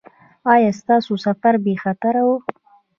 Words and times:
ایا 0.53 0.71
ستاسو 0.79 1.13
سفر 1.25 1.53
بې 1.63 1.73
خطره 1.83 2.21
و؟ 2.27 2.29